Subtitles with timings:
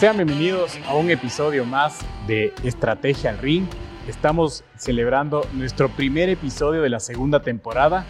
[0.00, 3.66] Sean bienvenidos a un episodio más de Estrategia al Ring.
[4.08, 8.06] Estamos celebrando nuestro primer episodio de la segunda temporada.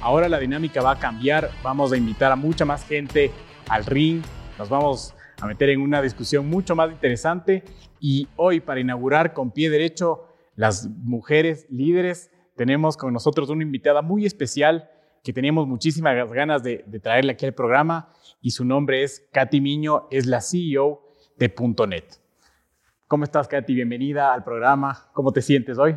[0.00, 3.30] Ahora la dinámica va a cambiar, vamos a invitar a mucha más gente
[3.68, 4.20] al ring,
[4.58, 7.62] nos vamos a meter en una discusión mucho más interesante
[8.00, 10.26] y hoy para inaugurar con pie derecho
[10.56, 14.90] las mujeres líderes tenemos con nosotros una invitada muy especial
[15.22, 20.08] que teníamos muchísimas ganas de, traerle aquí al programa y su nombre es Katy Miño,
[20.10, 21.00] es la CEO
[21.36, 21.54] de
[21.88, 22.04] .net.
[23.06, 23.74] ¿Cómo estás, Katy?
[23.74, 25.08] Bienvenida al programa.
[25.12, 25.96] ¿Cómo te sientes hoy?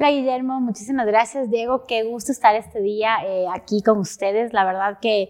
[0.00, 0.60] Hola, Guillermo.
[0.60, 1.84] Muchísimas gracias, Diego.
[1.88, 4.52] Qué gusto estar este día eh, aquí con ustedes.
[4.52, 5.22] La verdad que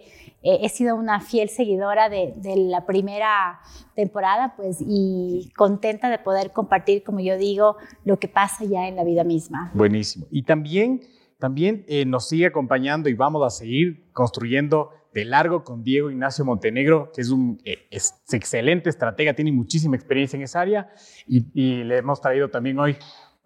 [0.43, 3.61] eh, he sido una fiel seguidora de, de, la primera
[3.95, 8.97] temporada, pues, y contenta de poder compartir, como yo digo, lo que pasa ya en
[8.97, 9.71] la vida misma.
[9.73, 10.27] Buenísimo.
[10.31, 11.01] Y también,
[11.39, 16.45] también eh, nos sigue acompañando y vamos a seguir construyendo de largo con Diego Ignacio
[16.45, 20.91] Montenegro, que es un eh, es excelente estratega, tiene muchísima experiencia en esa área
[21.27, 22.97] y, y, le hemos traído también hoy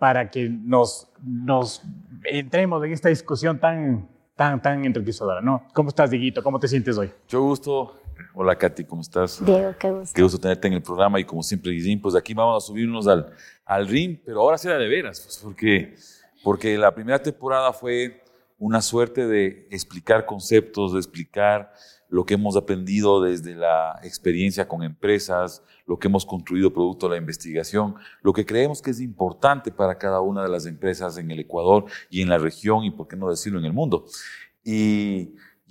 [0.02, 1.80] para que nos, nos
[2.24, 5.68] entremos en esta discusión tan, tan, tan enriquecedora, ¿no?
[5.72, 6.42] ¿Cómo estás, Dieguito?
[6.42, 7.12] ¿Cómo te sientes hoy?
[7.22, 8.00] Mucho gusto.
[8.34, 9.40] Hola, Katy, ¿cómo estás?
[9.46, 10.12] Diego, qué gusto.
[10.12, 13.06] Qué gusto tenerte en el programa y como siempre, Guillín, pues aquí vamos a subirnos
[13.06, 13.30] al,
[13.64, 15.94] al ring, pero ahora será de veras, pues porque,
[16.42, 18.24] porque la primera temporada fue
[18.58, 21.72] una suerte de explicar conceptos, de explicar
[22.12, 27.12] lo que hemos aprendido desde la experiencia con empresas, lo que hemos construido producto de
[27.12, 31.30] la investigación, lo que creemos que es importante para cada una de las empresas en
[31.30, 34.04] el Ecuador y en la región y, por qué no decirlo, en el mundo.
[34.62, 35.30] Y,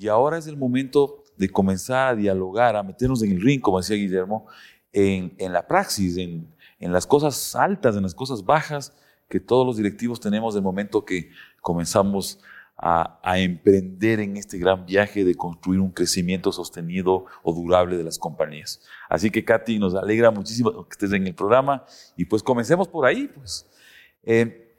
[0.09, 3.95] ahora es el momento de comenzar a dialogar, a meternos en el ring, como decía
[3.95, 4.47] Guillermo,
[4.91, 6.47] en, en la praxis, en,
[6.79, 8.97] en las cosas altas, en las cosas bajas
[9.29, 11.29] que todos los directivos tenemos del momento que
[11.61, 12.39] comenzamos
[12.81, 18.03] a, a, emprender en este gran viaje de construir un crecimiento sostenido o durable de
[18.03, 18.81] las compañías.
[19.07, 21.85] Así que, Katy, nos alegra muchísimo que estés en el programa
[22.17, 23.27] y pues comencemos por ahí.
[23.27, 23.67] Pues.
[24.23, 24.75] Eh,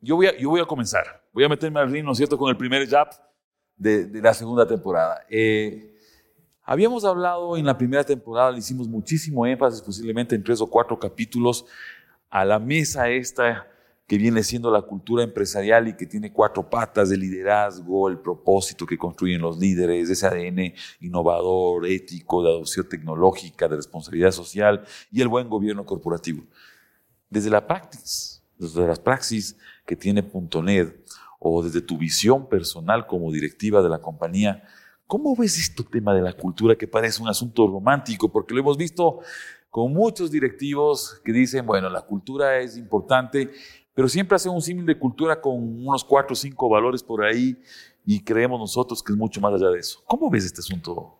[0.00, 1.22] yo, voy a, yo voy a comenzar.
[1.32, 3.08] Voy a meterme al ring, ¿no es cierto?, con el primer jab
[3.76, 5.24] de, de la segunda temporada.
[5.30, 5.96] Eh,
[6.64, 10.98] habíamos hablado en la primera temporada, le hicimos muchísimo énfasis, posiblemente en tres o cuatro
[10.98, 11.64] capítulos,
[12.28, 13.69] a la mesa esta
[14.10, 18.84] que viene siendo la cultura empresarial y que tiene cuatro patas de liderazgo, el propósito
[18.84, 25.20] que construyen los líderes, ese ADN innovador, ético, de adopción tecnológica, de responsabilidad social y
[25.20, 26.42] el buen gobierno corporativo.
[27.28, 29.56] Desde la praxis, desde las praxis
[29.86, 30.28] que tiene
[30.60, 31.04] .NET
[31.38, 34.64] o desde tu visión personal como directiva de la compañía,
[35.06, 38.28] ¿cómo ves este tema de la cultura que parece un asunto romántico?
[38.28, 39.20] Porque lo hemos visto
[39.70, 43.52] con muchos directivos que dicen, bueno, la cultura es importante,
[43.94, 47.56] pero siempre hacen un símil de cultura con unos cuatro o cinco valores por ahí
[48.04, 50.00] y creemos nosotros que es mucho más allá de eso.
[50.06, 51.18] ¿Cómo ves este asunto?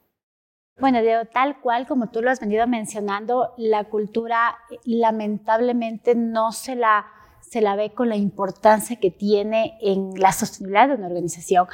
[0.79, 6.75] Bueno, Diego, tal cual como tú lo has venido mencionando, la cultura lamentablemente no se
[6.75, 7.07] la,
[7.41, 11.67] se la ve con la importancia que tiene en la sostenibilidad de una organización.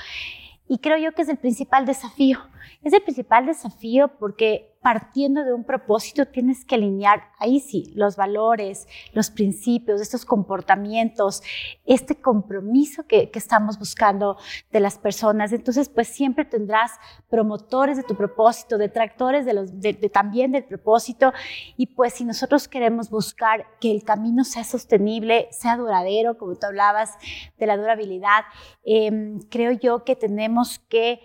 [0.66, 2.40] Y creo yo que es el principal desafío.
[2.82, 8.14] Es el principal desafío porque partiendo de un propósito tienes que alinear, ahí sí, los
[8.14, 11.42] valores, los principios, estos comportamientos,
[11.84, 14.38] este compromiso que, estamos buscando
[14.70, 15.52] de las personas.
[15.52, 16.92] Entonces, pues siempre tendrás
[17.28, 21.32] promotores de tu propósito, detractores de también del propósito.
[21.76, 26.64] Y pues si nosotros queremos buscar que el camino sea sostenible, sea duradero, como tú
[26.66, 27.18] hablabas
[27.58, 28.44] de la durabilidad,
[28.84, 29.10] eh,
[29.50, 31.20] creo yo que tenemos que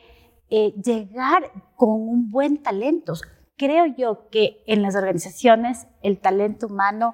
[0.51, 3.13] eh, llegar con un buen talento.
[3.55, 7.13] Creo yo que en las organizaciones el talento humano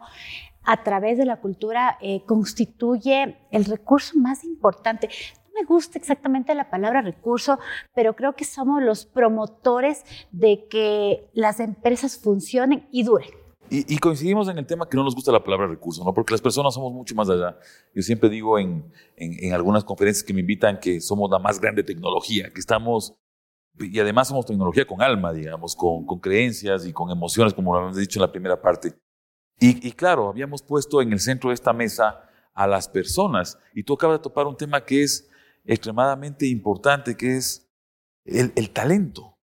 [0.63, 5.07] a través de la cultura eh, constituye el recurso más importante.
[5.45, 7.59] No me gusta exactamente la palabra recurso,
[7.93, 13.29] pero creo que somos los promotores de que las empresas funcionen y duren.
[13.69, 16.13] Y, y, coincidimos en el tema que no nos gusta la palabra recurso, ¿no?
[16.13, 17.57] porque las personas somos mucho más allá.
[17.93, 21.59] Yo siempre digo en, en, en algunas conferencias que me invitan que somos la más
[21.59, 23.17] grande tecnología, que estamos
[23.79, 27.79] y además somos tecnología con alma, digamos, con, con creencias y con emociones, como lo
[27.79, 28.93] habíamos dicho en la primera parte.
[29.59, 32.21] Y, y, claro, habíamos puesto en el centro de esta mesa
[32.53, 33.57] a las personas.
[33.73, 35.29] Y tú acabas de topar un tema que es
[35.65, 37.67] extremadamente importante, que es
[38.25, 39.37] el, el talento.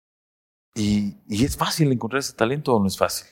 [0.76, 3.28] Y, y, es fácil encontrar ese talento o no es fácil?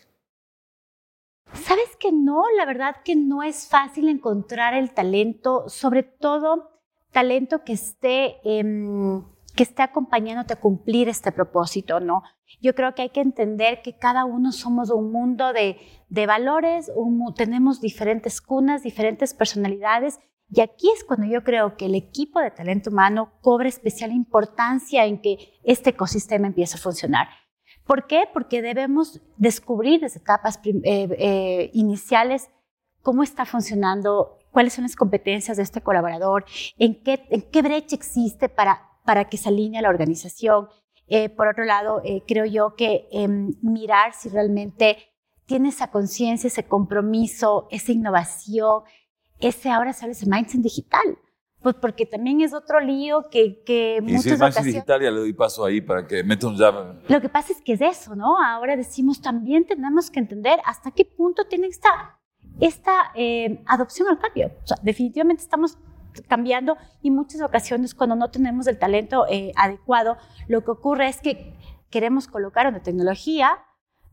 [1.53, 6.81] Sabes que no, la verdad que no es fácil encontrar el talento, sobre todo
[7.11, 8.37] talento que esté...
[8.43, 9.21] Eh,
[9.59, 12.23] que esté acompañándote a cumplir este propósito, ¿no?
[12.61, 15.75] Yo creo que hay que entender que cada uno somos un mundo de,
[16.07, 20.17] de valores, un, tenemos diferentes cunas, diferentes personalidades
[20.47, 25.03] Y aquí es cuando yo creo que el equipo de talento humano cobra especial importancia
[25.03, 27.27] en que este ecosistema empiece a funcionar.
[27.85, 28.29] ¿Por qué?
[28.33, 32.50] Porque debemos descubrir desde etapas eh, eh, iniciales
[33.01, 36.45] cómo está funcionando, cuáles son las competencias de este colaborador,
[36.77, 40.69] en qué, en qué brecha existe para, para que se alinee la organización.
[41.07, 44.97] Eh, por otro lado, creo yo que em, mirar si realmente
[45.49, 48.83] tiene esa conciencia, ese compromiso, esa innovación,
[49.39, 51.17] ese ahora sale ese mindset digital.
[51.61, 55.19] Pues porque también es otro lío que, que y si es mindset digital, ya le
[55.19, 57.01] doy paso ahí para que meta un llave.
[57.09, 58.41] Lo que pasa es que es eso, ¿no?
[58.41, 62.17] Ahora decimos también tenemos que entender hasta qué punto tiene esta,
[62.61, 64.51] esta eh, adopción al cambio.
[64.63, 65.77] O sea, definitivamente estamos
[66.27, 70.18] cambiando y muchas ocasiones cuando no tenemos el talento eh, adecuado,
[70.48, 71.56] lo que ocurre es que
[71.89, 73.60] queremos colocar una tecnología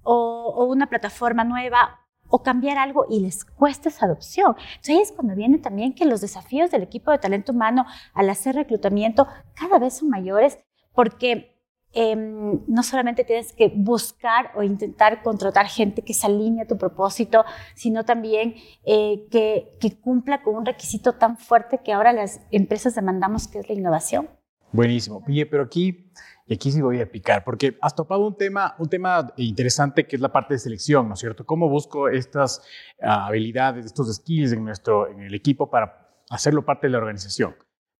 [0.03, 4.57] o, o una plataforma nueva o cambiar algo y les cuesta esa adopción.
[4.59, 8.31] Entonces ahí es cuando viene también que los desafíos del equipo de talento humano al
[8.31, 10.59] hacer reclutamiento cada vez son mayores
[10.93, 11.56] porque
[11.97, 16.79] em, no solamente tienes que buscar o intentar contratar gente que se alinee a tu
[16.79, 17.45] propósito,
[17.75, 18.55] sino también
[18.85, 23.59] eh, que, que cumpla con un requisito tan fuerte que ahora las empresas demandamos, que
[23.59, 24.29] es la innovación.
[24.73, 25.25] Buenísimo.
[25.27, 26.13] Oye, pero aquí
[26.49, 30.15] y aquí sí voy a picar, porque has topado un tema, un tema interesante que
[30.15, 31.45] es la parte de selección, ¿no es cierto?
[31.45, 32.63] ¿Cómo busco estas
[33.03, 37.57] ah, habilidades, estos skills en, nuestro, en el equipo para hacerlo parte de la organización?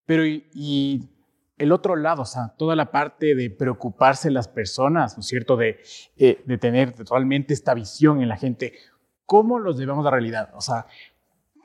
[0.07, 1.11] Pero y,
[1.59, 5.57] el otro lado, o sea, toda la parte de preocuparse las personas, ¿no es cierto?
[5.57, 5.79] De,
[6.17, 8.75] eh, de tener totalmente esta visión en la gente.
[9.25, 10.51] ¿Cómo los llevamos a la realidad?
[10.55, 10.87] O sea,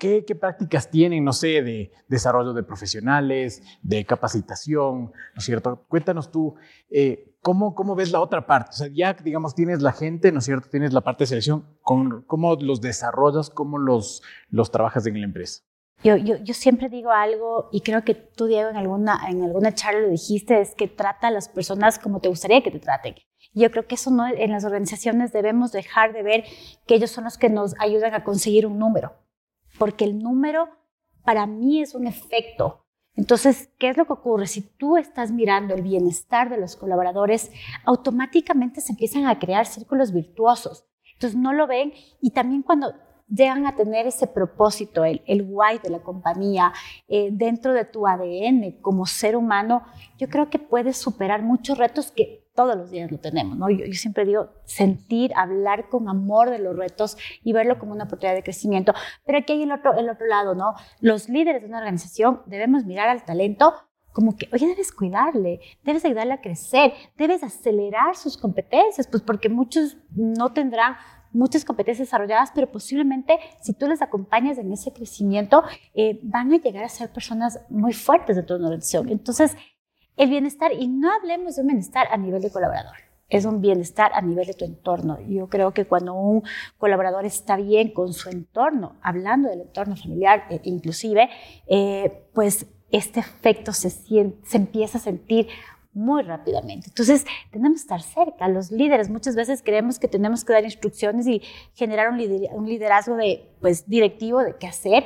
[0.02, 5.86] ¿Qué, prácticas tienen, no sé, de desarrollo de profesionales, de capacitación, ¿no es cierto?
[5.88, 6.56] Cuéntanos tú,
[6.90, 8.72] eh, ¿cómo, ¿cómo ves la otra parte?
[8.72, 10.70] O sea, ya, digamos, tienes la gente, ¿no es cierto?
[10.72, 15.62] Tienes la parte de selección, ¿cómo los desarrollas, cómo los, los trabajas en la empresa?
[16.04, 20.10] Yo, siempre digo algo, y creo que tú, Diego, en alguna, en alguna charla lo
[20.10, 23.16] dijiste, es que trata a las personas como te gustaría que te traten.
[23.54, 26.44] Yo creo que eso no, en las organizaciones debemos dejar de ver
[26.88, 29.14] que ellos son los que nos ayudan a conseguir un número
[29.78, 30.70] porque el número
[31.24, 32.86] para mí es un efecto.
[33.16, 34.48] Entonces, ¿qué es lo que ocurre?
[34.48, 37.52] Si tú estás mirando el bienestar de los colaboradores,
[37.86, 40.86] automáticamente se empiezan a crear círculos virtuosos.
[41.14, 42.94] Entonces, no lo ven y también cuando
[43.34, 46.74] llegan a tener ese propósito, el, el why de la compañía,
[47.08, 49.84] eh, dentro de tu ADN como ser humano,
[50.18, 53.70] yo creo que puedes superar muchos retos que todos los días lo tenemos, ¿no?
[53.70, 58.36] Yo, siempre digo sentir, hablar con amor de los retos y verlo como una oportunidad
[58.36, 58.94] de crecimiento.
[59.26, 60.74] Pero aquí hay el otro, el otro lado, ¿no?
[61.00, 63.74] Los líderes de una organización debemos mirar al talento
[64.12, 69.48] como que, oye, debes cuidarle, debes ayudarle a crecer, debes acelerar sus competencias, pues porque
[69.48, 70.98] muchos no tendrán
[71.34, 75.64] muchas competencias desarrolladas, pero posiblemente si tú les acompañas en ese crecimiento,
[75.94, 79.10] eh, van a llegar a ser personas muy fuertes dentro de una organización.
[79.10, 79.56] Entonces,
[80.18, 82.96] el bienestar, y no hablemos de un bienestar a nivel de colaborador,
[83.30, 85.18] es un bienestar a nivel de tu entorno.
[85.28, 86.44] Yo creo que cuando un
[86.78, 91.30] colaborador está bien con su entorno, hablando del entorno familiar eh, inclusive,
[91.68, 95.48] eh, pues este efecto se, se empieza a sentir
[95.94, 96.88] muy rápidamente.
[96.90, 98.48] Entonces, tenemos que estar cerca.
[98.48, 101.42] Los líderes muchas veces creemos que tenemos que dar instrucciones y
[101.74, 105.04] generar un liderazgo de, pues, directivo de qué hacer,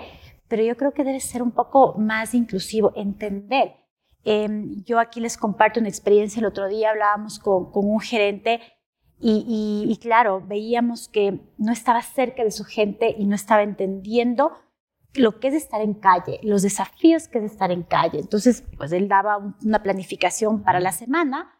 [0.48, 3.86] pero yo creo que debe ser un poco más inclusivo, entender
[4.26, 6.40] Em, yo aquí les comparto una experiencia.
[6.40, 8.60] El otro día hablábamos con, un gerente
[9.20, 14.52] y, y, claro, veíamos que no estaba cerca de su gente y no estaba entendiendo
[15.16, 18.20] lo que es estar en calle, los desafíos que es estar en calle.
[18.20, 21.52] Entonces, pues él daba una planificación para la semana,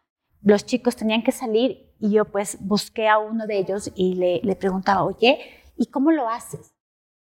[0.42, 4.40] los chicos tenían que salir y yo pues busqué a uno de ellos y le,
[4.42, 5.38] le preguntaba, oye,
[5.76, 6.76] ¿y cómo lo haces?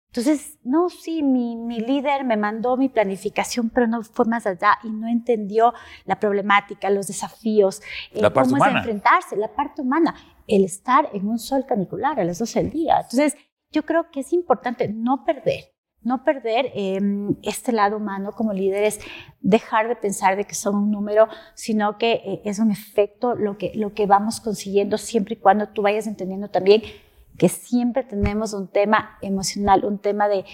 [0.09, 4.79] Entonces, no, sí, mi, mi, líder me mandó mi planificación, pero no fue más allá
[4.85, 5.73] y no entendió
[6.05, 7.81] la problemática, los desafíos,
[8.13, 10.15] eh, cómo es enfrentarse, la parte humana,
[10.47, 12.97] el estar en un sol canicular a las 12 del día.
[12.97, 13.39] Entonces,
[13.71, 15.72] yo creo que es importante no perder,
[16.05, 19.01] no perder em, este lado humano como líderes,
[19.41, 23.59] dejar de pensar de que son un número, sino que eh, es un efecto lo
[23.59, 26.83] que, lo que vamos consiguiendo siempre y cuando tú vayas entendiendo también
[27.39, 30.45] que siempre tenemos un tema emocional, un tema de,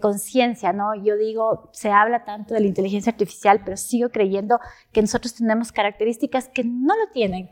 [0.00, 0.94] conciencia, ¿no?
[0.94, 4.58] Yo digo, se habla tanto de la inteligencia artificial, pero sigo creyendo
[4.92, 7.48] que nosotros tenemos características que no lo tienen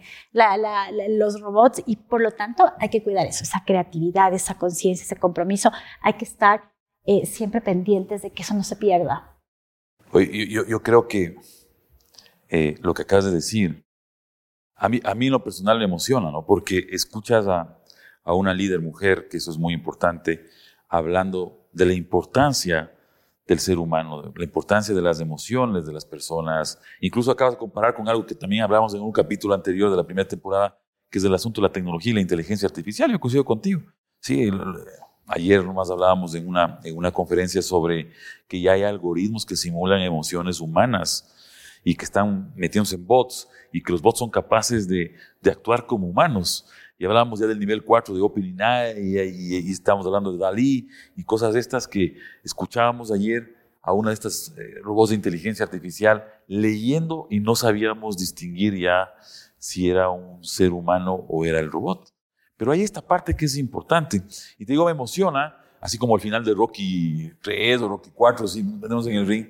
[1.11, 5.17] los robots y por lo tanto hay que cuidar eso, esa creatividad, esa conciencia, ese
[5.17, 6.72] compromiso, hay que estar
[7.05, 9.39] eh, siempre pendientes de que eso no se pierda.
[10.13, 11.37] Oye, yo, creo que
[12.49, 13.85] eh, lo que acabas de decir,
[14.77, 16.45] a mí, a mí en lo personal me emociona, ¿no?
[16.45, 17.83] Porque escuchas a
[18.25, 20.47] a una líder mujer, que eso es muy importante,
[20.89, 22.93] hablando de la importancia
[23.47, 26.81] del ser humano, la importancia de las emociones de las personas.
[27.01, 30.05] Incluso acabas de comparar con algo que también hablamos en un capítulo anterior de la
[30.05, 30.79] primera temporada,
[31.11, 33.11] que es el asunto de la tecnología y la inteligencia artificial.
[33.11, 33.83] Yo coincido contigo.
[34.21, 34.51] Sí,
[35.33, 38.11] ayer nomás hablábamos en una, en una conferencia sobre
[38.47, 41.35] que ya hay algoritmos que simulan emociones humanas
[41.85, 45.87] y que están metiéndose en bots y que los bots son capaces de, de actuar
[45.87, 46.67] como humanos.
[46.99, 51.25] Y hablábamos ya del nivel 4 de OpenAI y, y, estamos hablando de Dalí y
[51.25, 56.25] cosas de estas que escuchábamos ayer a una de estas eh, robots de inteligencia artificial
[56.47, 59.13] leyendo y no sabíamos distinguir ya
[59.59, 62.12] si era un ser humano o era el robot.
[62.63, 64.23] Pero hay esta parte que es importante
[64.57, 68.47] y te digo, me emociona, así como al final de Rocky 3 o Rocky 4,
[68.47, 69.49] si tenemos en el ring,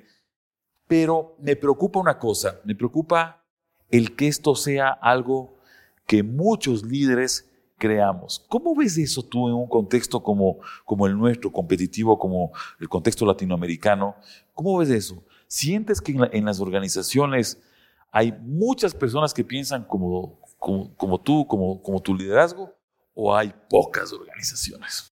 [0.87, 3.45] pero me preocupa una cosa, me preocupa
[3.91, 5.59] el que esto sea algo
[6.07, 8.43] que muchos líderes creamos.
[8.49, 13.27] ¿Cómo ves eso tú en un contexto como, como el nuestro, competitivo, como el contexto
[13.27, 14.15] latinoamericano?
[14.55, 15.23] ¿Cómo ves eso?
[15.45, 17.61] ¿Sientes que en, las organizaciones
[18.09, 22.73] hay muchas personas que piensan como, como, tú, como, como tu liderazgo,
[23.13, 25.07] o hay pocas organizaciones?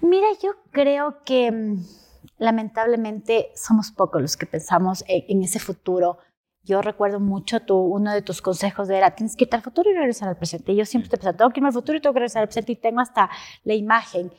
[0.00, 1.84] Mira, yo creo que mm,
[2.38, 6.18] lamentablemente somos pocos los que pensamos en ese futuro
[6.64, 9.94] yo recuerdo mucho tu, uno de tus consejos era, tienes que ir al futuro y
[9.94, 10.72] regresar al presente.
[10.72, 12.48] Y yo siempre te pensaba, tengo que irme al futuro y tengo que regresar al
[12.48, 13.28] presente y tengo hasta
[13.64, 14.32] la imagen.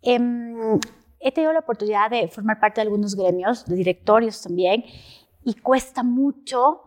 [0.00, 0.78] Em,
[1.18, 4.84] he tenido la oportunidad de formar parte de algunos gremios, de directorios también,
[5.42, 6.82] y cuesta mucho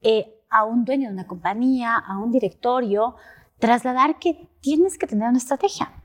[0.00, 3.16] eh, a un dueño de una compañía, a un directorio,
[3.60, 6.00] trasladar que tienes que tener una estrategia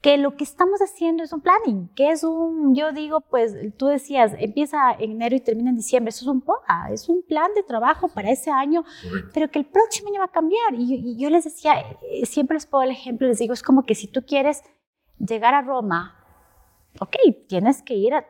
[0.00, 3.86] que lo que estamos haciendo es un planning, que es un, yo digo, pues tú
[3.86, 7.52] decías, empieza en enero y termina en diciembre, eso es un POA, es un plan
[7.54, 8.84] de trabajo para ese año,
[9.32, 10.74] pero que el próximo año va a cambiar.
[10.74, 13.94] Y, yo les decía, eh, siempre les pongo el ejemplo, les digo, es como que
[13.94, 14.62] si tú quieres
[15.18, 16.25] llegar a Roma,
[17.00, 17.16] ok,
[17.48, 18.24] tienes que ir a,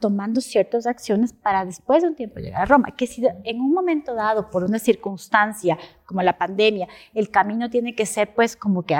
[0.00, 3.72] tomando ciertas acciones para después de un tiempo llegar a Roma, que si en un
[3.72, 8.84] momento dado, por una circunstancia como la pandemia, el camino tiene que ser pues como
[8.84, 8.96] que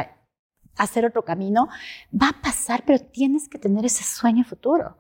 [0.77, 1.69] hacer otro camino,
[2.11, 4.97] va a pasar, pero tienes que tener ese sueño futuro.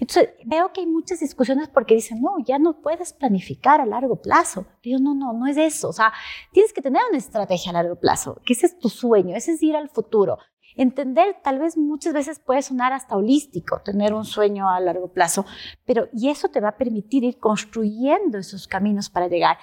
[0.00, 4.20] Entonces, veo que hay muchas discusiones porque dicen, no, ya no puedes planificar a largo
[4.20, 4.66] plazo.
[4.82, 5.88] Yo, no, no, no es eso.
[5.88, 6.12] O sea,
[6.52, 9.62] tienes que tener una estrategia a largo plazo, que ese es tu sueño, ese es
[9.62, 10.38] ir al futuro.
[10.76, 15.46] Entender, tal vez muchas veces puede sonar hasta holístico, tener un sueño a largo plazo,
[15.86, 19.56] pero y eso te va a permitir ir construyendo esos caminos para llegar.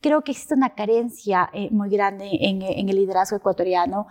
[0.00, 4.06] Creo que existe una carencia eh, muy grande en, en el liderazgo ecuatoriano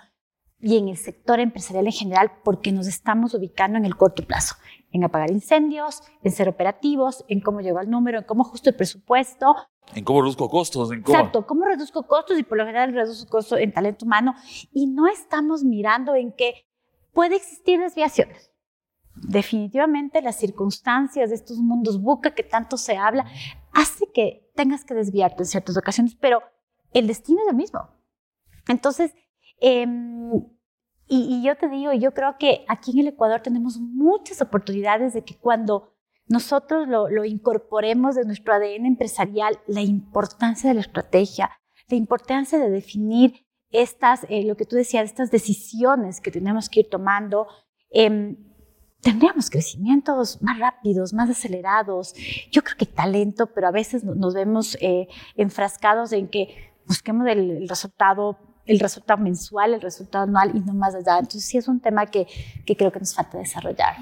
[0.60, 4.56] y en el sector empresarial en general porque nos estamos ubicando en el corto plazo,
[4.92, 8.76] en apagar incendios, en ser operativos, en cómo llegó el número, en cómo ajusto el
[8.76, 9.56] presupuesto.
[9.94, 10.92] En cómo reduzco costos.
[10.92, 11.18] En cómo...
[11.18, 14.36] Exacto, cómo reduzco costos y por lo general reduzco costos en talento humano
[14.74, 16.66] y no estamos mirando en que
[17.14, 18.52] puede existir desviaciones.
[19.16, 23.26] Definitivamente las circunstancias de estos mundos buca que tanto se habla
[23.74, 26.42] hace que tengas que desviarte en ciertas ocasiones, pero
[26.94, 27.90] el destino es el mismo.
[28.68, 29.14] Entonces,
[29.60, 30.32] Em,
[31.10, 35.24] y, yo te digo, yo creo que aquí en el Ecuador tenemos muchas oportunidades de
[35.24, 35.94] que cuando
[36.28, 41.52] nosotros lo, incorporemos de nuestro ADN empresarial, la importancia de la estrategia,
[41.88, 46.82] la importancia de definir estas, eh, lo que tú decías, estas decisiones que tenemos que
[46.82, 47.48] ir tomando,
[47.90, 48.36] em,
[49.02, 52.14] tendríamos crecimientos más rápidos, más acelerados.
[52.52, 57.70] Yo creo que talento, pero a veces nos vemos eh, enfrascados en que busquemos el
[57.70, 61.20] resultado el resultado mensual, el resultado anual y no más allá.
[61.20, 62.28] Entonces sí es un tema que,
[62.66, 63.96] que creo que nos falta desarrollar.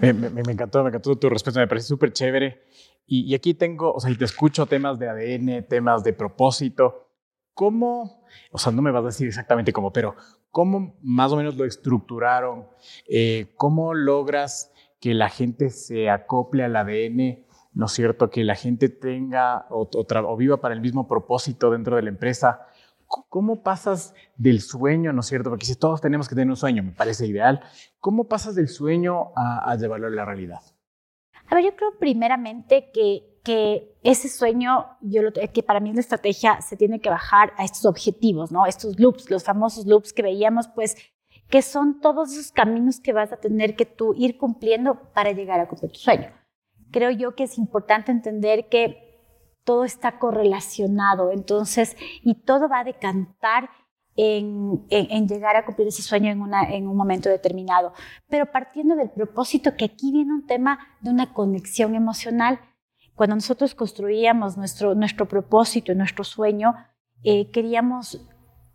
[0.00, 2.62] Me, me, encantó, me encantó tu respuesta, me parece súper chévere.
[3.06, 7.10] Y, y, aquí tengo, o sea, y te escucho temas de ADN, temas de propósito.
[7.52, 10.16] ¿Cómo, o sea, no me vas a decir exactamente cómo, pero
[10.50, 12.66] cómo más o menos lo estructuraron?
[13.08, 17.44] Eh, ¿Cómo logras que la gente se acople al ADN?
[17.72, 18.30] ¿No es cierto?
[18.30, 22.66] Que la gente tenga o, o viva para el mismo propósito dentro de la empresa.
[23.28, 25.50] ¿Cómo pasas del sueño, no es cierto?
[25.50, 27.60] Porque si todos tenemos que tener un sueño, me parece ideal.
[28.00, 30.60] ¿Cómo pasas del sueño a, llevarlo a la realidad?
[31.46, 36.00] A ver, yo creo primeramente que, que ese sueño, yo lo, que para mí la
[36.00, 38.66] estrategia se tiene que bajar a estos objetivos, ¿no?
[38.66, 40.96] Estos loops, los famosos loops que veíamos, pues,
[41.48, 45.60] que son todos esos caminos que vas a tener que tú ir cumpliendo para llegar
[45.60, 46.30] a cumplir tu sueño.
[46.90, 49.03] Creo yo que es importante entender que
[49.64, 53.70] todo está correlacionado, entonces, y todo va a decantar
[54.16, 54.86] en,
[55.26, 57.92] llegar a cumplir ese sueño en, un momento determinado.
[58.28, 62.60] Pero partiendo del propósito, que aquí viene un tema de una conexión emocional.
[63.14, 66.74] Cuando nosotros construíamos nuestro, nuestro propósito, nuestro sueño,
[67.22, 68.20] eh, queríamos,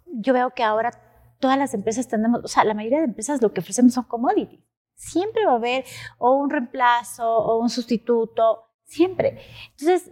[0.06, 0.92] yo veo que ahora
[1.40, 4.62] todas las empresas tenemos, o sea, la mayoría de empresas lo que ofrecemos son commodities.
[4.96, 5.86] Siempre va a haber
[6.18, 9.40] o un reemplazo o un sustituto, siempre.
[9.72, 10.12] Entonces,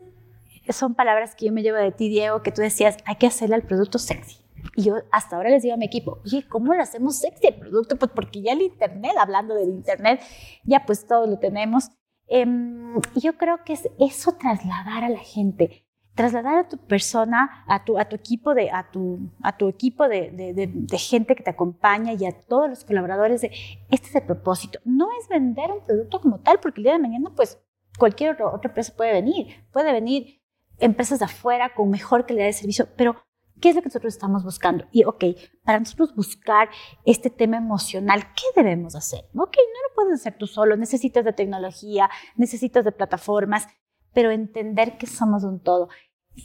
[0.74, 3.56] son palabras que yo me llevo de ti, Diego, que tú decías, hay que hacerle
[3.56, 4.38] al producto sexy.
[4.76, 7.56] Y yo hasta ahora les digo a mi equipo, oye, ¿cómo le hacemos sexy el
[7.56, 7.96] producto?
[7.96, 10.22] Pues porque ya el Internet, hablando del Internet,
[10.64, 11.90] ya pues todo lo tenemos.
[12.28, 17.64] Em, y yo creo que es eso trasladar a la gente, trasladar a tu persona,
[17.68, 21.36] a tu, a tu equipo, de, a tu, a tu equipo de, de, de, gente
[21.36, 23.52] que te acompaña y a todos los colaboradores de,
[23.90, 24.80] este es el propósito.
[24.84, 27.62] No es vender un producto como tal, porque el día de mañana, pues,
[27.98, 29.48] cualquier otra empresa puede venir.
[29.72, 30.37] Puede venir
[30.80, 33.16] empresas de afuera con mejor calidad de servicio, pero
[33.62, 34.86] ¿qué es lo que nosotros estamos buscando?
[34.92, 35.24] Y, ok,
[35.64, 36.70] para nosotros buscar
[37.06, 39.22] este tema emocional, ¿qué debemos hacer?
[39.36, 43.68] Ok, no lo puedes hacer tú solo, necesitas de tecnología, necesitas de plataformas,
[44.14, 45.90] pero entender que somos un todo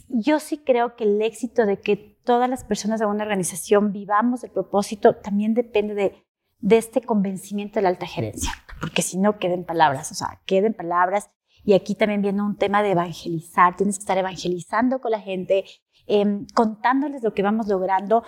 [0.07, 4.43] yo sí creo que el éxito de que todas las personas de una organización vivamos
[4.43, 6.25] el propósito también depende de,
[6.59, 10.73] de este convencimiento de la alta gerencia, porque si no queden palabras, o sea, queden
[10.73, 11.29] palabras.
[11.63, 15.65] Y aquí también viene un tema de evangelizar, tienes que estar evangelizando con la gente,
[16.07, 18.23] eh, contándoles lo que vamos logrando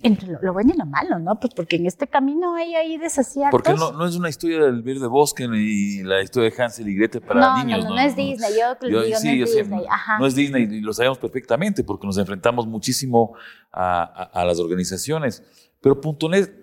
[0.00, 1.40] entre lo, bueno y lo malo, ¿no?
[1.40, 3.50] Pues porque en este camino hay ahí desaciertos.
[3.50, 6.94] Porque no, no es una historia del verde bosque ni la historia de Hansel y
[6.94, 7.82] Gretel para niños.
[7.82, 9.86] No, no, no, es Disney, yo, yo digo, sí, no es Disney.
[10.20, 13.34] No es Disney y lo sabemos perfectamente porque nos enfrentamos muchísimo
[13.72, 15.42] a, a, las organizaciones.
[15.80, 16.54] Pero .NET,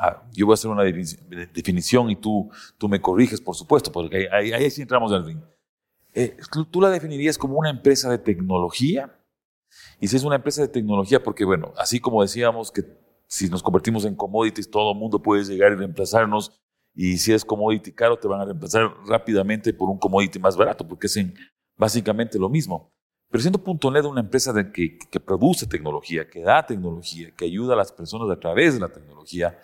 [0.00, 2.48] ah, yo voy a hacer una definición y tú,
[2.78, 5.40] tú me corriges, por supuesto, porque ahí, ahí, sí entramos al ring.
[6.14, 6.36] Eh,
[6.70, 9.18] ¿Tú la definirías como una empresa de tecnología?
[10.00, 12.84] Y si es una empresa de tecnología, porque bueno, así como decíamos que
[13.26, 16.60] si nos convertimos en commodities, todo el mundo puede llegar y reemplazarnos,
[16.94, 20.86] y si es commodity caro, te van a reemplazar rápidamente por un commodity más barato,
[20.86, 21.18] porque es
[21.76, 22.92] básicamente lo mismo.
[23.28, 27.74] Pero siendo .NET una empresa de que, que, produce tecnología, que da tecnología, que ayuda
[27.74, 29.58] a las personas a través de la tecnología,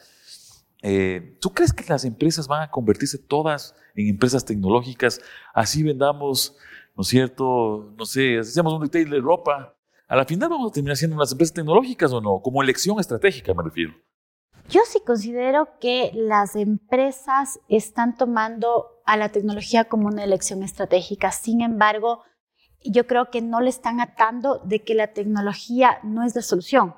[0.83, 5.21] eh, ¿tú crees que las empresas van a convertirse todas en empresas tecnológicas?
[5.55, 6.57] Así vendamos,
[6.97, 7.93] ¿no es cierto?
[7.99, 9.75] No sé, hacemos un retail de ropa,
[10.11, 13.55] a la final vamos a terminar siendo unas empresas tecnológicas o no, como elección estratégica
[13.55, 13.95] me refiero.
[14.69, 21.31] Yo sí considero que las empresas están tomando a la tecnología como una elección estratégica.
[21.31, 22.25] Sin embargo,
[22.85, 26.97] yo creo que no le están atando de que la tecnología no es la solución.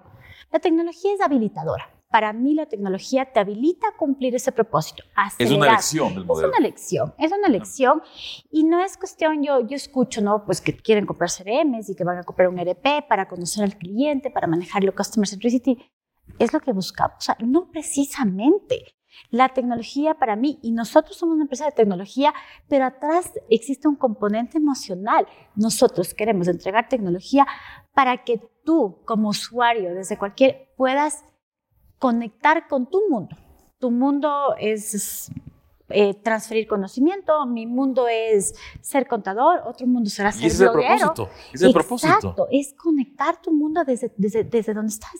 [0.50, 5.02] La tecnología es habilitadora para mí la tecnología te habilita a cumplir ese propósito.
[5.38, 6.48] Es una elección del modelo.
[6.48, 8.02] Es una elección, es una elección
[8.50, 10.44] y no es cuestión, yo, yo escucho, ¿no?
[10.44, 13.76] Pues que quieren comprar CRMs y que van a comprar un ERP para conocer al
[13.78, 15.78] cliente, para manejar lo Customer Centricity.
[16.38, 17.16] Es lo que buscamos.
[17.18, 18.94] O sea, no precisamente.
[19.30, 22.32] La tecnología para mí, y nosotros somos una empresa de tecnología,
[22.68, 25.26] pero atrás existe un componente emocional.
[25.54, 27.46] Nosotros queremos entregar tecnología
[27.94, 31.24] para que tú, como usuario, desde cualquier, puedas
[32.02, 33.36] conectar con tu mundo.
[33.78, 35.30] Tu mundo es
[35.88, 40.60] eh, transferir conocimiento, mi mundo es ser contador, otro mundo será ser y ese Es
[40.62, 41.30] el propósito.
[41.54, 42.12] Es el propósito.
[42.12, 45.12] Exacto, es conectar tu mundo desde, desde, desde, donde estás.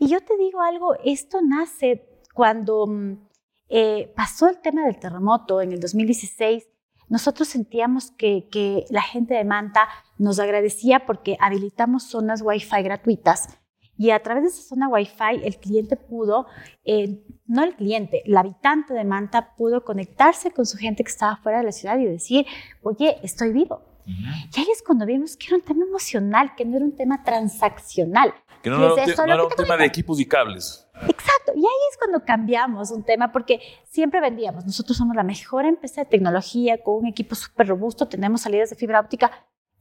[0.00, 3.28] Y yo te digo algo, esto nace cuando mm,
[3.68, 6.66] eh, pasó el tema del terremoto en el 2016.
[7.08, 13.60] Nosotros sentíamos que, que la gente de Manta nos agradecía porque habilitamos zonas Wi-Fi gratuitas
[13.98, 16.46] y a través de esa zona Wi-Fi, el cliente pudo,
[16.84, 21.36] eh, no el cliente, el habitante de Manta pudo conectarse con su gente que estaba
[21.36, 22.46] fuera de la ciudad y decir,
[22.82, 23.82] oye, estoy vivo.
[24.06, 27.24] Y ahí es cuando vimos que era un tema emocional, que no era un tema
[27.24, 28.32] transaccional.
[28.62, 30.88] Que no, era, un, tema de equipos y cables.
[30.94, 35.64] Exacto, y ahí es cuando cambiamos un tema, porque siempre vendíamos, nosotros somos la mejor
[35.64, 39.30] empresa de tecnología, con un equipo súper robusto, tenemos salidas de fibra óptica.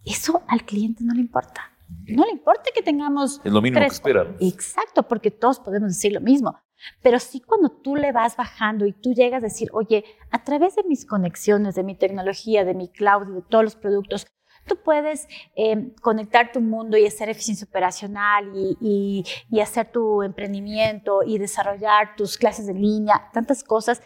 [0.04, 1.75] Eso al cliente no le importa.
[2.08, 3.42] No le importa que tengamos.
[3.44, 4.36] Es lo mínimo que esperan.
[4.40, 6.58] Exacto, porque todos podemos decir lo mismo.
[7.02, 10.76] Pero sí cuando tú le vas bajando y tú llegas a decir, oye, a través
[10.76, 14.28] de mis conexiones, de mi tecnología, de mi cloud, de todos los productos,
[14.66, 21.22] tú puedes eh, conectar tu mundo y hacer eficiencia operacional y, y, hacer tu emprendimiento
[21.24, 24.02] y desarrollar tus clases de línea, tantas cosas.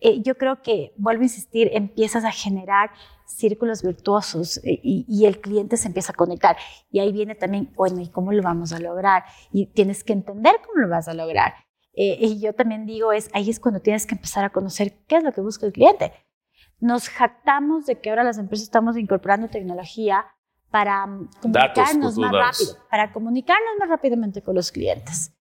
[0.00, 2.90] Eh, yo creo que, vuelvo a insistir, empiezas a generar
[3.24, 6.56] círculos virtuosos eh, y, el cliente se empieza a conectar.
[6.90, 9.24] Y ahí viene también, bueno, ¿y cómo lo vamos a lograr?
[9.52, 11.54] Y tienes que entender cómo lo vas a lograr.
[11.94, 15.16] Eh, y yo también digo, es, ahí es cuando tienes que empezar a conocer qué
[15.16, 16.12] es lo que busca el cliente.
[16.78, 20.26] Nos jactamos de que ahora las empresas estamos incorporando tecnología
[20.70, 25.32] para mm, comunicarnos más rápido, para comunicarnos más rápidamente con los clientes.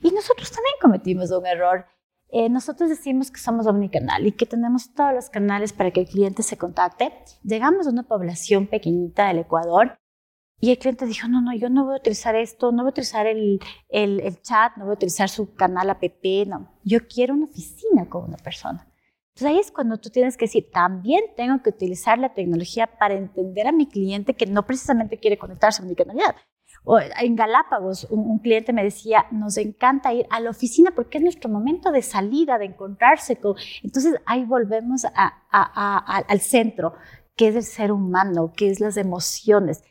[0.00, 1.86] Y nosotros también cometimos un error
[2.30, 6.08] eh, nosotros decimos que somos omnicanal y que tenemos todos los canales para que el
[6.08, 7.12] cliente se contacte.
[7.42, 9.98] Llegamos a una población pequeñita del Ecuador
[10.60, 12.90] y el cliente dijo, no, no, yo no voy a utilizar esto, no voy a
[12.90, 16.02] utilizar el, el, chat, no voy a utilizar su canal app,
[16.46, 16.72] no.
[16.84, 18.86] Yo quiero una oficina con una persona.
[19.34, 23.14] Entonces ahí es cuando tú tienes que decir, también tengo que utilizar la tecnología para
[23.14, 26.34] entender a mi cliente que no precisamente quiere conectarse a mi canalidad.
[26.84, 31.24] O en Galápagos, un, cliente me decía, nos encanta ir a la oficina porque es
[31.24, 33.56] nuestro momento de salida, de encontrarse con...
[33.82, 35.02] Entonces ahí volvemos
[35.50, 36.94] al centro,
[37.36, 39.82] que es el ser humano, que es las emociones.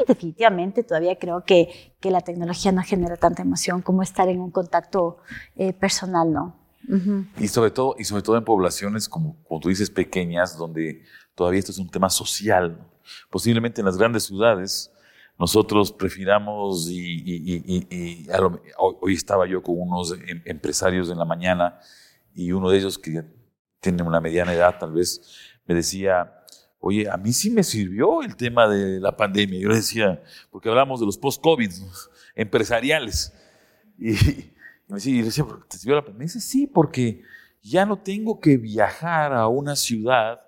[0.00, 4.40] Y definitivamente todavía creo que, que la tecnología no genera tanta emoción como estar en
[4.40, 5.18] un contacto
[5.56, 6.66] eh, personal, ¿no?
[7.38, 11.02] Y sobre todo, y sobre todo en poblaciones como, como tú dices, pequeñas, donde
[11.34, 12.78] todavía esto es un tema social.
[13.28, 14.92] Posiblemente en las grandes ciudades
[15.38, 18.26] nosotros prefiramos, y,
[18.78, 21.78] hoy estaba yo con unos em, empresarios en la mañana
[22.34, 23.22] y uno de ellos que
[23.80, 25.20] tiene una mediana edad tal vez,
[25.66, 26.32] me decía,
[26.78, 29.60] oye, a mí sí me sirvió el tema de la pandemia.
[29.60, 31.70] Yo le decía, porque hablamos de los post-COVID
[32.34, 33.32] empresariales.
[33.98, 34.12] Y,
[34.88, 36.18] me decía, ¿te sirvió la pandemia?
[36.18, 37.22] Me dice, sí, porque
[37.62, 40.40] ya no tengo que viajar a una ciudad,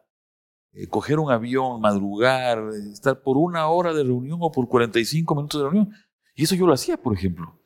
[0.79, 2.63] eh, coger un avión, madrugar,
[2.93, 5.93] estar por una hora de reunión o por 45 minutos de reunión.
[6.37, 7.59] Y eso yo lo hacía, por ejemplo.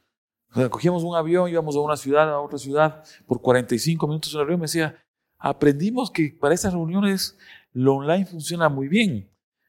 [0.54, 4.38] O cogíamos un avión, íbamos a una ciudad, a otra ciudad, por 45 minutos de
[4.38, 4.60] reunión.
[4.60, 4.96] Me decía,
[5.38, 7.36] aprendimos que para esas reuniones
[7.74, 9.28] lo online funciona muy bien,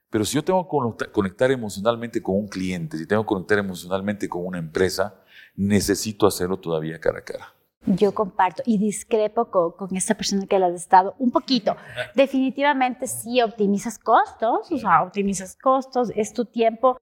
[0.09, 0.65] pero si yo tengo
[0.97, 5.15] que conectar emocionalmente con un cliente, si tengo que conectar emocionalmente con una empresa,
[5.55, 7.52] necesito hacerlo todavía cara a cara.
[7.85, 11.75] Yo comparto y discrepo con, esta persona que la has estado un poquito.
[12.15, 16.97] Definitivamente sí optimizas costos, o sea, optimizas costos, es tu tiempo.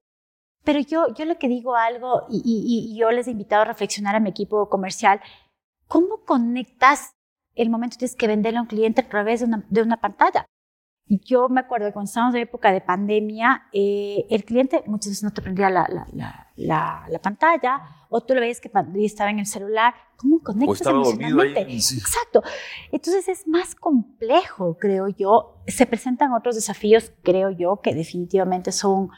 [0.64, 4.16] Pero yo, yo lo que digo algo y, y yo les he invitado a reflexionar
[4.16, 5.20] a mi equipo comercial,
[5.88, 7.14] ¿cómo conectas
[7.54, 10.00] el momento que tienes que venderle a un cliente a través de una, de una
[10.00, 10.46] pantalla?
[11.20, 15.22] Yo me acuerdo que cuando estábamos en época de pandemia, eh, el cliente muchas veces
[15.22, 18.70] no te prendía la, la, la, la, pantalla, o tú lo veías que
[19.04, 19.92] estaba en el celular.
[20.16, 21.60] ¿Cómo conectas emocionalmente?
[21.60, 22.42] Exacto.
[22.90, 25.58] Entonces es más complejo, creo yo.
[25.66, 29.10] Se presentan otros desafíos, creo yo, que definitivamente son,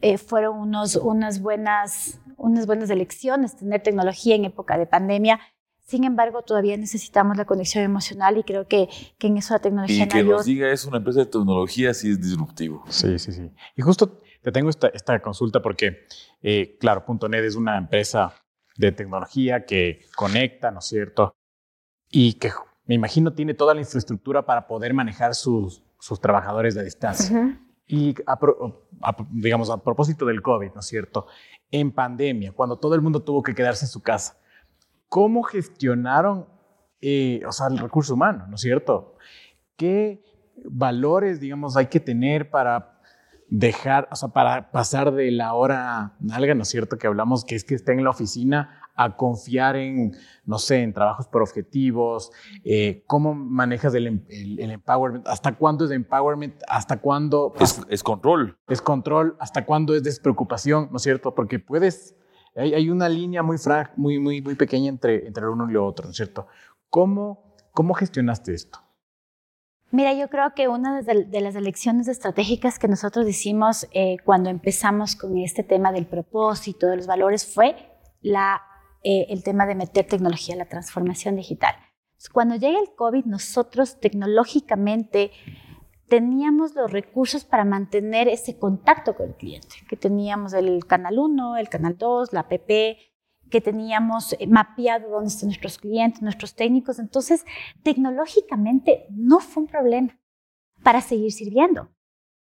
[0.00, 5.38] eh, fueron unos, unas, buenas, unas buenas elecciones tener tecnología en época de pandemia
[5.84, 10.04] sin embargo, todavía necesitamos la conexión emocional y creo que, que en eso la tecnología...
[10.04, 12.84] Y que nos diga es una empresa de tecnología sí es disruptivo.
[12.88, 13.50] Sí, sí, sí.
[13.76, 16.06] Y justo te tengo esta, esta consulta porque,
[16.42, 18.34] eh, claro, .NET es una empresa
[18.76, 21.34] de tecnología que conecta, ¿no es cierto?
[22.10, 22.50] Y que
[22.86, 27.60] me imagino tiene toda la infraestructura para poder manejar sus, sus trabajadores de distancia.
[27.86, 28.14] Y
[29.30, 31.26] digamos, a propósito del COVID, ¿no es cierto?
[31.70, 34.38] En pandemia, cuando todo el mundo tuvo que quedarse en su casa,
[35.12, 36.46] ¿Cómo gestionaron,
[37.02, 39.18] eh, o sea, el recurso humano, ¿no es cierto?
[39.76, 40.24] ¿Qué
[40.64, 42.98] valores, digamos, hay que tener para
[43.50, 46.96] dejar, o sea, para pasar de la hora nalga, ¿no es cierto?
[46.96, 50.94] Que hablamos que es que esté en la oficina a confiar en, no sé, en
[50.94, 52.32] trabajos por objetivos,
[52.64, 57.52] eh, cómo manejas el, empowerment, hasta cuándo es empowerment, hasta cuándo...
[57.60, 58.56] Es, es, control.
[58.66, 61.34] Es control, hasta cuándo es despreocupación, ¿no es cierto?
[61.34, 62.16] Porque puedes
[62.54, 63.56] hay, una línea muy,
[63.96, 66.46] muy, muy, muy pequeña entre, entre uno y lo otro, ¿no es cierto?
[66.90, 68.80] ¿Cómo, cómo gestionaste esto?
[69.90, 75.16] Mira, yo creo que una de, las elecciones estratégicas que nosotros hicimos eh, cuando empezamos
[75.16, 77.76] con este tema del propósito, de los valores, fue
[78.22, 78.62] la,
[79.02, 81.74] eh, el tema de meter tecnología, la transformación digital.
[82.32, 85.32] Cuando llega el COVID, nosotros tecnológicamente
[86.12, 91.56] teníamos los recursos para mantener ese contacto con el cliente, que teníamos el canal 1,
[91.56, 96.98] el canal 2, la app, que teníamos eh, mapeado dónde están nuestros clientes, nuestros técnicos.
[96.98, 97.46] Entonces,
[97.82, 100.20] tecnológicamente no fue un problema
[100.82, 101.88] para seguir sirviendo.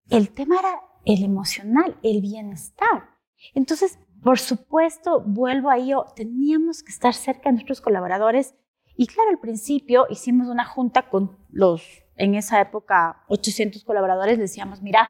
[0.10, 3.20] El tema era el emocional, el bienestar.
[3.54, 8.56] Entonces, por supuesto, vuelvo a ello, teníamos que estar cerca de nuestros colaboradores.
[8.98, 11.84] Y claro, al principio hicimos una junta con los
[12.20, 15.08] en esa época 800 colaboradores, decíamos, mira,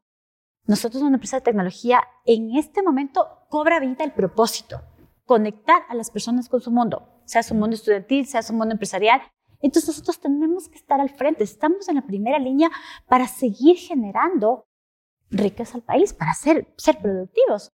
[0.66, 4.80] nosotros una empresa de tecnología en este momento cobra vida el propósito,
[5.24, 9.20] conectar a las personas con su mundo, sea su mundo estudiantil, sea su mundo empresarial.
[9.60, 12.70] Entonces nosotros tenemos que estar al frente, estamos en la primera línea
[13.08, 14.64] para seguir generando
[15.30, 17.70] riqueza al país, para ser, ser productivos.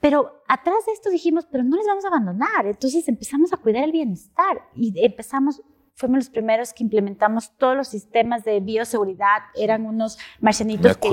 [0.00, 2.66] Pero atrás de esto dijimos, pero no les vamos a abandonar.
[2.66, 5.62] Entonces empezamos a cuidar el bienestar y empezamos,
[6.00, 11.08] fuimos los primeros que implementamos todos los sistemas de bioseguridad, eran unos marcianitos que...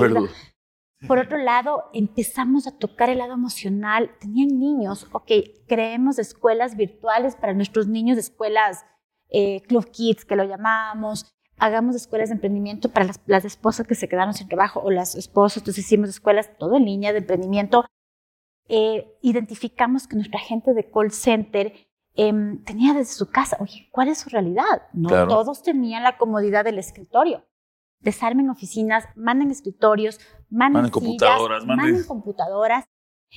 [1.06, 4.10] Por otro lado, empezamos a tocar el lado emocional.
[4.18, 5.30] Tenían niños, ok,
[5.68, 8.84] creemos escuelas virtuales para nuestros niños, escuelas
[9.28, 11.32] eh, Club Kids, que lo llamamos.
[11.56, 15.14] Hagamos escuelas de emprendimiento para las, las, esposas que se quedaron sin trabajo o las
[15.14, 15.58] esposas.
[15.58, 17.84] Entonces hicimos escuelas todo en línea de emprendimiento.
[18.68, 21.72] Eh, identificamos que nuestra gente de call center
[22.18, 24.82] em, tenía desde su casa, oye, ¿cuál es su realidad?
[24.92, 27.46] No todos tenían la comodidad del escritorio.
[28.00, 32.84] Desarmen oficinas, manden escritorios, manden, computadoras, manden computadoras.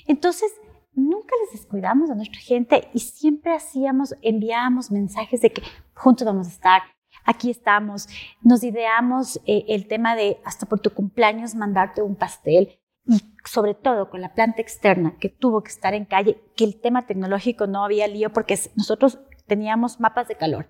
[0.07, 0.51] Entonces,
[0.93, 5.63] nunca les descuidamos a nuestra gente y siempre hacíamos, enviábamos mensajes de que
[5.93, 6.81] juntos vamos a estar,
[7.23, 8.07] aquí estamos,
[8.41, 13.73] nos ideamos eh, el tema de hasta por tu cumpleaños mandarte un pastel y sobre
[13.73, 17.67] todo con la planta externa que tuvo que estar en calle, que el tema tecnológico
[17.67, 20.69] no había lío porque nosotros teníamos mapas de calor.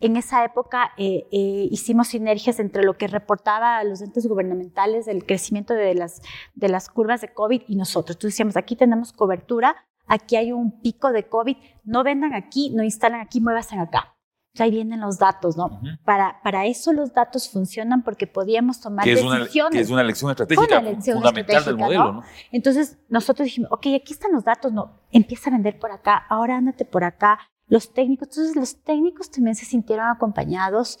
[0.00, 5.06] En esa época eh, eh, hicimos sinergias entre lo que reportaba a los entes gubernamentales
[5.06, 6.22] del crecimiento de las,
[6.54, 8.16] de las curvas de COVID y nosotros.
[8.16, 12.82] Entonces decíamos, aquí tenemos cobertura, aquí hay un pico de COVID, no vendan aquí, no
[12.82, 14.16] instalan aquí, muévanse acá.
[14.58, 15.80] Ahí vienen los datos, ¿no?
[16.04, 19.56] para, para eso los datos funcionan porque podíamos tomar decisiones.
[19.56, 20.82] Una, que es una lección estratégica
[21.14, 22.22] fundamental del modelo, ¿no?
[22.50, 26.56] Entonces nosotros dijimos, ok, aquí están los datos, no, empieza a vender por acá, ahora
[26.56, 30.98] ándate por acá, los técnicos, entonces los técnicos también se sintieron acompañados,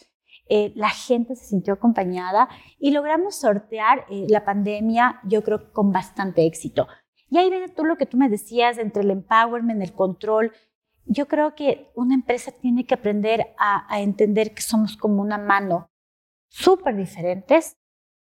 [0.48, 5.92] eh, la gente se sintió acompañada y logramos sortear eh, la pandemia, yo creo, con
[5.92, 6.88] bastante éxito.
[7.30, 10.52] Y ahí viene todo lo que tú me decías entre el empowerment, el control.
[11.04, 15.38] Yo creo que una empresa tiene que aprender a, a entender que somos como una
[15.38, 15.88] mano,
[16.48, 17.76] súper diferentes,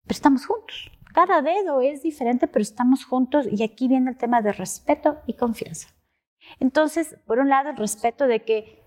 [0.03, 0.91] pero estamos juntos.
[1.15, 5.35] Cada dedo es diferente, pero estamos juntos y aquí viene el tema de respeto y
[5.35, 5.89] confianza.
[6.61, 8.87] Entonces, por un lado, el respeto de que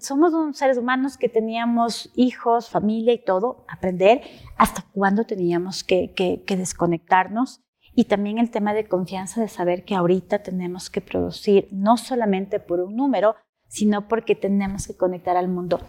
[0.00, 4.22] somos unos seres humanos que teníamos hijos, familia y todo, aprender
[4.56, 7.60] hasta cuándo teníamos que, desconectarnos.
[7.98, 12.60] Y también el tema de confianza de saber que ahorita tenemos que producir no solamente
[12.60, 13.34] por un número,
[13.66, 15.80] sino porque tenemos que conectar al mundo.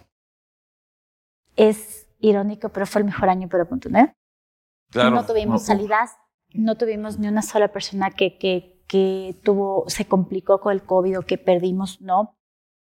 [1.55, 4.11] Es irónico, pero fue el mejor año para .NET.
[4.89, 5.11] Claro.
[5.11, 6.17] No tuvimos salidas,
[6.51, 11.19] no tuvimos ni una sola persona que, que, que tuvo, se complicó con el COVID
[11.19, 12.35] o que perdimos, no.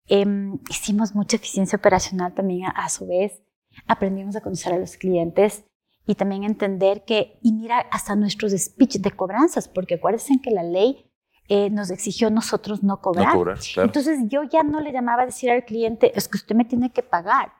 [0.07, 3.43] Em, hicimos mucha eficiencia operacional también a, su vez.
[3.85, 5.63] Aprendimos a conocer a los clientes
[6.05, 10.63] y también entender que, y mira, hasta nuestros speech de cobranzas, porque acuérdense que la
[10.63, 11.11] ley
[11.47, 13.35] eh, nos exigió nosotros no cobrar.
[13.77, 16.91] Entonces yo ya no le llamaba a decir al cliente, es que usted me tiene
[16.91, 17.53] que pagar.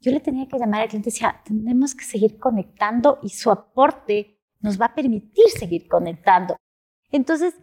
[0.00, 3.50] Yo le tenía que llamar al cliente y decía, tenemos que seguir conectando y su
[3.50, 6.56] aporte nos va a permitir seguir conectando.
[7.10, 7.54] Entonces,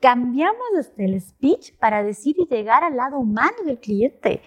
[0.00, 4.42] cambiamos desde el speech para decir y llegar al lado humano del cliente.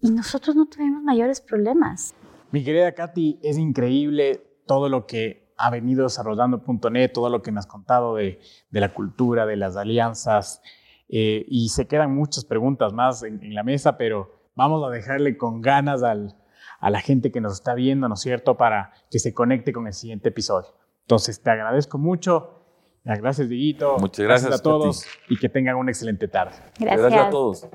[0.00, 2.14] Y nosotros no tuvimos mayores problemas.
[2.50, 7.50] Mi querida Katy, es increíble todo lo que ha venido desarrollando .NET, todo lo que
[7.50, 8.38] me has contado de,
[8.70, 10.62] de la cultura, de las alianzas.
[11.08, 15.36] Eh, y se quedan muchas preguntas más en, en, la mesa, pero vamos a dejarle
[15.36, 16.36] con ganas al,
[16.78, 19.88] a la gente que nos está viendo, ¿no es cierto?, para que se conecte con
[19.88, 20.68] el siguiente episodio.
[21.00, 22.62] Entonces, te agradezco mucho.
[23.02, 23.96] Gracias, Diguito.
[23.98, 26.54] Muchas gracias, a todos y que tengan una excelente tarde.
[26.78, 27.68] Gracias, gracias a todos.